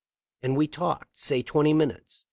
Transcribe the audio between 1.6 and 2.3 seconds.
minutes.